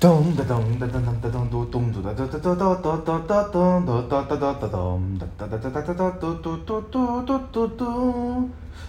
[0.00, 8.48] ドンダドンダダダダドンドドンドダダダダダダダダドンダダダダダドンダダダダダダダドドドドドドド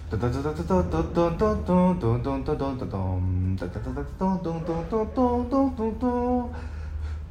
[0.10, 6.52] ダダダダダダダダダドンドンドンドンドドンダダダダダドンドンドンドンドンドンドンドン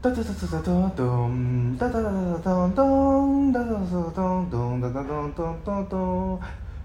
[0.03, 5.97] ダダダダダダドンダダダダダドンダダダダダドンダダダダダド
[6.35, 6.41] ン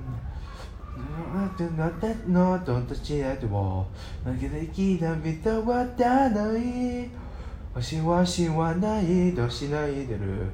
[0.97, 3.87] I do not that no don't touch at all.
[4.25, 7.09] 泣きできた人はだない
[7.73, 10.51] わしわしはないとしないでる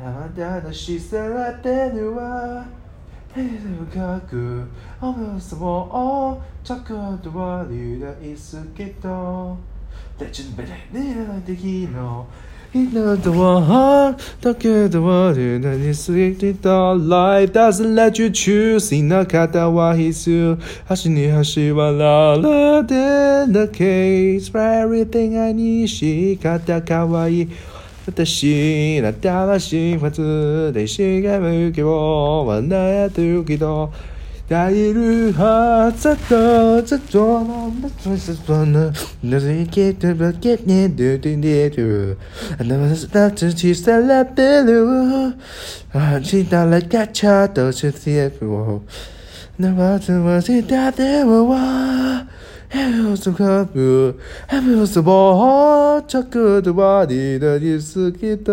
[0.00, 2.66] あなたのしさらてるわ
[3.33, 4.67] 深く
[4.99, 9.57] 思うそもちょっとは理大好きと
[10.17, 12.27] で準備でねできの
[12.73, 20.57] いなとはだけどは理大に過ぎた Life doesn't let you choose いな方は必須
[21.03, 21.29] 橋に
[21.71, 27.49] 橋はららで The case for everything I need 仕方かわいい
[28.06, 33.92] 私新しは発でしがむけを笑えてるけど。
[34.46, 38.92] 大イルハザトザトのバツザトの。
[39.22, 42.18] なぜけてばけねドゥドゥデゥドゥ
[42.60, 45.34] あなまさたつちさらべる。
[45.94, 48.82] あちたらかちゃとしつやくを
[49.58, 52.26] なまつましだでわわ。
[52.74, 54.18] 헤어진 가부
[54.50, 58.52] 헤어서 뭐 자꾸 두 마디는 익숙했다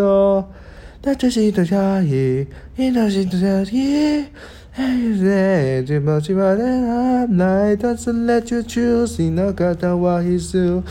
[1.02, 2.46] 나 자신도 야이
[2.78, 4.26] 이 당신도 야이
[4.74, 6.62] 헤어지지 마지막에
[7.28, 10.84] 나의 단순 let you choose 이나가다와 희수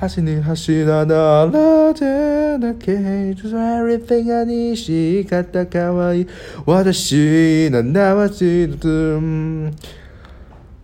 [0.00, 6.24] 하시는 하시나 나라데 나게 해줘서 everything I need 시가다 가와이
[6.64, 9.72] 와다시 난 나와지도 음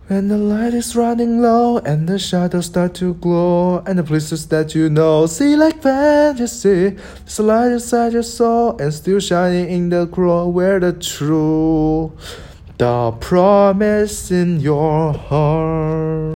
[0.07, 4.45] when the light is running low and the shadows start to glow and the places
[4.49, 6.95] that you know see like fantasy,
[7.39, 12.15] a light inside your soul and still shining in the glow where the true,
[12.77, 16.25] the promise in your heart.